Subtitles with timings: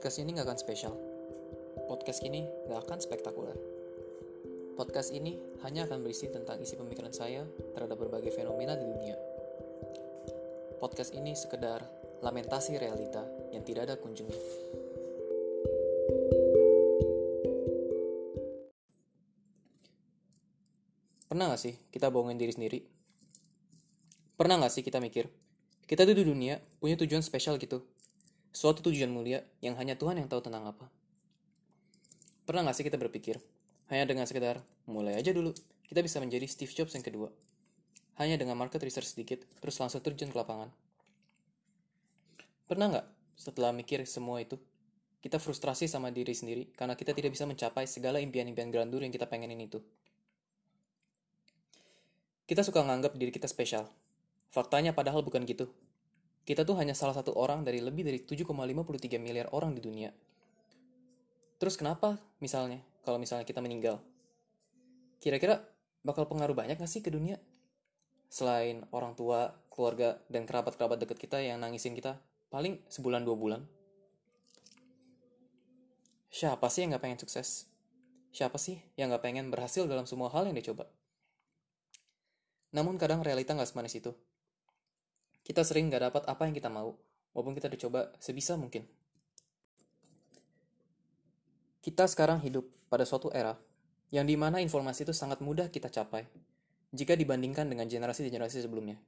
[0.00, 0.96] Podcast ini nggak akan spesial.
[1.84, 3.52] Podcast ini nggak akan spektakuler.
[4.72, 7.44] Podcast ini hanya akan berisi tentang isi pemikiran saya
[7.76, 9.12] terhadap berbagai fenomena di dunia.
[10.80, 11.84] Podcast ini sekedar
[12.24, 14.40] lamentasi realita yang tidak ada kunjungnya.
[21.28, 22.80] Pernah gak sih kita bohongin diri sendiri?
[24.32, 25.28] Pernah gak sih kita mikir,
[25.84, 27.84] kita tuh di dunia punya tujuan spesial gitu,
[28.50, 30.86] suatu tujuan mulia yang hanya Tuhan yang tahu tentang apa.
[32.46, 33.38] Pernah gak sih kita berpikir,
[33.90, 34.58] hanya dengan sekedar
[34.90, 35.54] mulai aja dulu,
[35.86, 37.30] kita bisa menjadi Steve Jobs yang kedua.
[38.18, 40.70] Hanya dengan market research sedikit, terus langsung terjun ke lapangan.
[42.66, 43.06] Pernah nggak
[43.38, 44.58] setelah mikir semua itu,
[45.20, 49.28] kita frustrasi sama diri sendiri karena kita tidak bisa mencapai segala impian-impian grandur yang kita
[49.28, 49.84] pengenin itu.
[52.48, 53.86] Kita suka nganggap diri kita spesial.
[54.50, 55.70] Faktanya padahal bukan gitu.
[56.44, 60.10] Kita tuh hanya salah satu orang dari lebih dari 7,53 miliar orang di dunia.
[61.60, 64.00] Terus kenapa misalnya kalau misalnya kita meninggal?
[65.20, 65.60] Kira-kira
[66.00, 67.36] bakal pengaruh banyak gak sih ke dunia?
[68.32, 72.16] Selain orang tua, keluarga, dan kerabat-kerabat deket kita yang nangisin kita,
[72.48, 73.60] paling sebulan dua bulan.
[76.30, 77.68] Siapa sih yang gak pengen sukses?
[78.30, 80.86] Siapa sih yang gak pengen berhasil dalam semua hal yang dia coba?
[82.70, 84.14] Namun kadang realita gak semanis itu.
[85.42, 86.94] Kita sering gak dapat apa yang kita mau,
[87.32, 88.86] walaupun kita dicoba sebisa mungkin.
[91.80, 93.56] Kita sekarang hidup pada suatu era
[94.10, 96.26] yang di mana informasi itu sangat mudah kita capai
[96.90, 98.98] jika dibandingkan dengan generasi-generasi sebelumnya.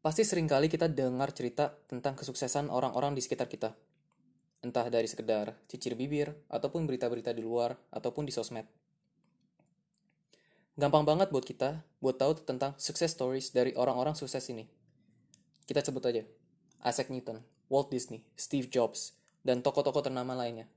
[0.00, 3.76] Pasti sering kali kita dengar cerita tentang kesuksesan orang-orang di sekitar kita.
[4.64, 8.64] Entah dari sekedar cicir bibir, ataupun berita-berita di luar, ataupun di sosmed.
[10.78, 14.70] Gampang banget buat kita buat tahu tentang success stories dari orang-orang sukses ini.
[15.66, 16.22] Kita sebut aja.
[16.86, 19.12] Isaac Newton, Walt Disney, Steve Jobs,
[19.44, 20.70] dan tokoh-tokoh ternama lainnya.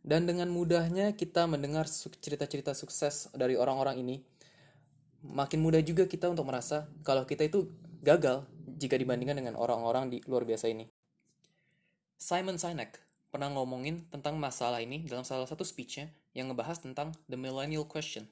[0.00, 1.84] Dan dengan mudahnya kita mendengar
[2.22, 4.16] cerita-cerita sukses dari orang-orang ini,
[5.20, 7.68] makin mudah juga kita untuk merasa kalau kita itu
[8.00, 8.46] gagal
[8.78, 10.88] jika dibandingkan dengan orang-orang di luar biasa ini.
[12.16, 12.98] Simon Sinek
[13.28, 18.24] pernah ngomongin tentang masalah ini dalam salah satu speechnya yang ngebahas tentang the millennial question.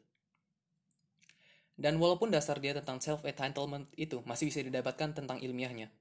[1.76, 5.92] Dan walaupun dasar dia tentang self-entitlement itu masih bisa didapatkan tentang ilmiahnya.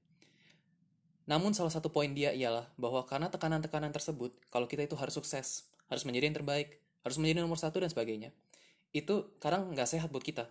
[1.28, 5.68] Namun salah satu poin dia ialah bahwa karena tekanan-tekanan tersebut, kalau kita itu harus sukses,
[5.92, 8.32] harus menjadi yang terbaik, harus menjadi nomor satu dan sebagainya,
[8.96, 10.48] itu kadang nggak sehat buat kita.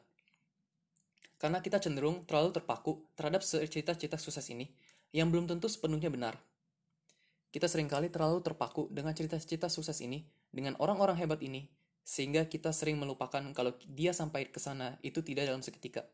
[1.41, 4.72] Karena kita cenderung terlalu terpaku terhadap cerita-cerita sukses ini
[5.16, 6.35] yang belum tentu sepenuhnya benar.
[7.56, 11.72] Kita sering kali terlalu terpaku dengan cerita-cerita sukses ini, dengan orang-orang hebat ini,
[12.06, 16.06] sehingga kita sering melupakan kalau dia sampai ke sana itu tidak dalam seketika.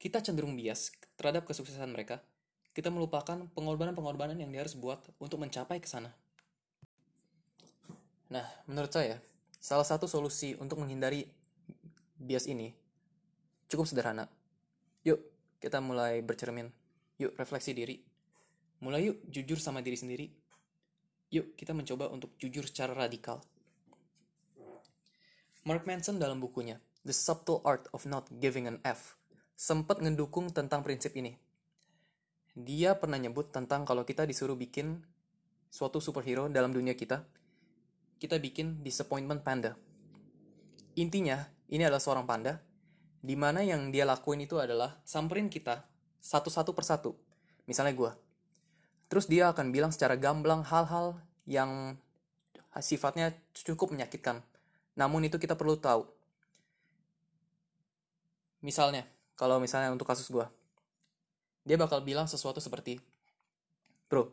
[0.00, 2.24] Kita cenderung bias terhadap kesuksesan mereka.
[2.72, 6.08] Kita melupakan pengorbanan-pengorbanan yang dia harus buat untuk mencapai ke sana.
[8.32, 9.20] Nah, menurut saya,
[9.60, 11.28] salah satu solusi untuk menghindari
[12.16, 12.72] bias ini
[13.68, 14.24] cukup sederhana.
[15.04, 15.20] Yuk,
[15.60, 16.72] kita mulai bercermin.
[17.20, 18.00] Yuk, refleksi diri.
[18.80, 20.26] Mulai yuk jujur sama diri sendiri.
[21.28, 23.44] Yuk, kita mencoba untuk jujur secara radikal.
[25.62, 29.14] Mark Manson dalam bukunya The Subtle Art of Not Giving an F
[29.54, 31.38] sempat ngedukung tentang prinsip ini.
[32.58, 35.06] Dia pernah nyebut tentang kalau kita disuruh bikin
[35.70, 37.22] suatu superhero dalam dunia kita,
[38.18, 39.78] kita bikin disappointment panda.
[40.98, 42.58] Intinya, ini adalah seorang panda,
[43.22, 45.86] di mana yang dia lakuin itu adalah samperin kita
[46.18, 47.14] satu-satu persatu.
[47.70, 48.10] Misalnya gue.
[49.06, 51.94] Terus dia akan bilang secara gamblang hal-hal yang
[52.82, 54.42] sifatnya cukup menyakitkan
[54.98, 56.04] namun itu kita perlu tahu.
[58.62, 60.46] Misalnya, kalau misalnya untuk kasus gue,
[61.66, 62.98] dia bakal bilang sesuatu seperti,
[64.06, 64.28] Bro,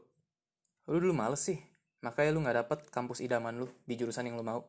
[0.91, 1.57] lu dulu males sih,
[2.03, 4.67] makanya lu gak dapet kampus idaman lu di jurusan yang lu mau.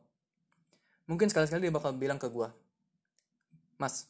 [1.05, 2.47] Mungkin sekali-sekali dia bakal bilang ke gue,
[3.81, 4.05] Mas,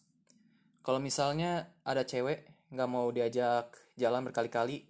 [0.83, 4.83] kalau misalnya ada cewek gak mau diajak jalan berkali-kali,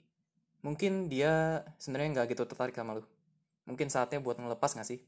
[0.66, 3.06] mungkin dia sebenarnya gak gitu tertarik sama lu.
[3.70, 5.00] Mungkin saatnya buat ngelepas gak sih?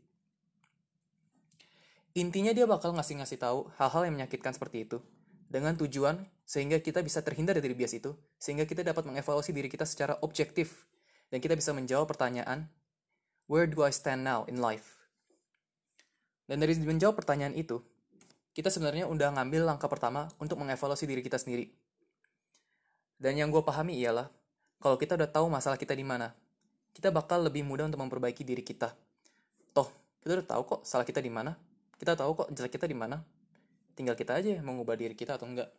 [2.14, 5.02] Intinya dia bakal ngasih-ngasih tahu hal-hal yang menyakitkan seperti itu
[5.50, 9.82] dengan tujuan sehingga kita bisa terhindar dari bias itu, sehingga kita dapat mengevaluasi diri kita
[9.86, 10.86] secara objektif
[11.34, 12.70] dan kita bisa menjawab pertanyaan
[13.50, 15.02] where do I stand now in life?
[16.46, 17.82] Dan dari menjawab pertanyaan itu,
[18.54, 21.74] kita sebenarnya udah ngambil langkah pertama untuk mengevaluasi diri kita sendiri.
[23.18, 24.30] Dan yang gue pahami ialah,
[24.78, 26.36] kalau kita udah tahu masalah kita di mana,
[26.94, 28.94] kita bakal lebih mudah untuk memperbaiki diri kita.
[29.74, 29.90] Toh,
[30.22, 31.56] kita udah tahu kok salah kita di mana,
[31.98, 33.22] kita tahu kok jelek kita di mana.
[33.94, 35.70] Tinggal kita aja mengubah diri kita atau enggak.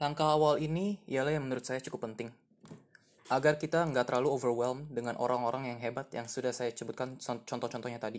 [0.00, 2.32] Langkah awal ini ialah yang menurut saya cukup penting.
[3.30, 8.18] agar kita nggak terlalu overwhelmed dengan orang-orang yang hebat yang sudah saya sebutkan contoh-contohnya tadi.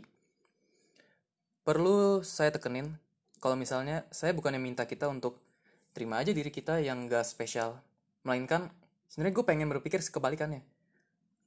[1.67, 2.95] Perlu saya tekenin,
[3.43, 5.37] kalau misalnya saya bukannya minta kita untuk
[5.91, 7.83] terima aja diri kita yang nggak spesial,
[8.23, 8.71] melainkan
[9.11, 10.63] sebenarnya gue pengen berpikir sekebalikannya.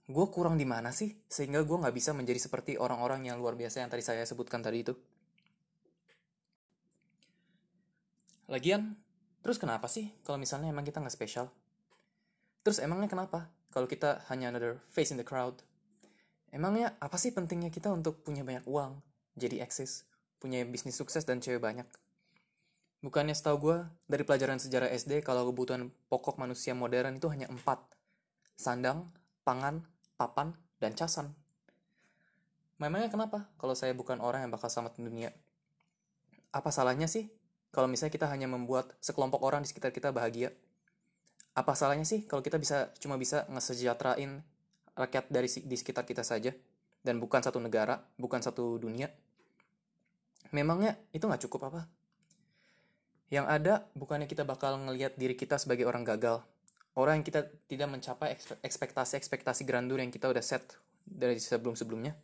[0.05, 3.81] Gue kurang di mana sih sehingga gue nggak bisa menjadi seperti orang-orang yang luar biasa
[3.81, 4.93] yang tadi saya sebutkan tadi itu.
[8.53, 8.93] Lagian,
[9.41, 11.49] terus kenapa sih kalau misalnya emang kita nggak spesial?
[12.61, 15.65] Terus emangnya kenapa kalau kita hanya another face in the crowd?
[16.53, 19.01] Emangnya apa sih pentingnya kita untuk punya banyak uang,
[19.35, 20.05] jadi eksis,
[20.37, 21.89] punya bisnis sukses dan cewek banyak?
[23.01, 23.79] Bukannya setahu gue,
[24.09, 27.81] dari pelajaran sejarah SD kalau kebutuhan pokok manusia modern itu hanya empat.
[28.57, 29.13] Sandang,
[29.45, 29.85] pangan,
[30.15, 31.33] papan, dan casan.
[32.79, 35.31] Memangnya kenapa kalau saya bukan orang yang bakal selamat dunia?
[36.51, 37.31] Apa salahnya sih
[37.75, 40.55] kalau misalnya kita hanya membuat sekelompok orang di sekitar kita bahagia?
[41.55, 44.43] apa salahnya sih kalau kita bisa cuma bisa ngesejahterain
[44.99, 46.51] rakyat dari di sekitar kita saja
[47.07, 49.07] dan bukan satu negara, bukan satu dunia?
[50.51, 51.83] Memangnya itu nggak cukup apa?
[53.31, 56.43] Yang ada bukannya kita bakal ngelihat diri kita sebagai orang gagal,
[56.95, 62.15] orang yang kita tidak mencapai ekspektasi-ekspektasi grandeur yang kita udah set dari sebelum-sebelumnya.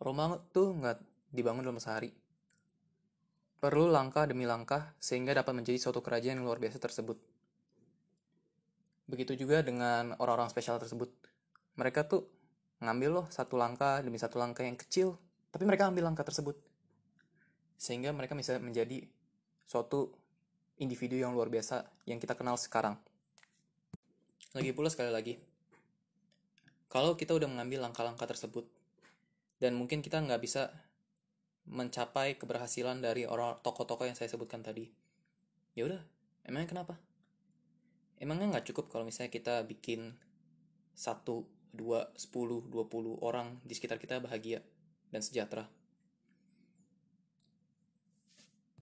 [0.00, 0.98] Roma tuh nggak
[1.32, 2.12] dibangun dalam sehari,
[3.56, 7.16] perlu langkah demi langkah sehingga dapat menjadi suatu kerajaan yang luar biasa tersebut.
[9.08, 11.08] Begitu juga dengan orang-orang spesial tersebut.
[11.78, 12.28] Mereka tuh
[12.84, 15.16] ngambil loh satu langkah demi satu langkah yang kecil,
[15.52, 16.56] tapi mereka ambil langkah tersebut.
[17.76, 19.04] Sehingga mereka bisa menjadi
[19.64, 20.12] suatu
[20.76, 23.00] individu yang luar biasa yang kita kenal sekarang.
[24.52, 25.36] Lagi pula sekali lagi,
[26.88, 28.64] kalau kita udah mengambil langkah-langkah tersebut,
[29.60, 30.72] dan mungkin kita nggak bisa
[31.66, 34.88] mencapai keberhasilan dari orang tokoh-tokoh yang saya sebutkan tadi.
[35.76, 36.00] Ya udah,
[36.48, 36.94] emangnya kenapa?
[38.16, 40.16] Emangnya nggak cukup kalau misalnya kita bikin
[40.96, 44.64] satu, dua, sepuluh, dua puluh orang di sekitar kita bahagia
[45.12, 45.68] dan sejahtera.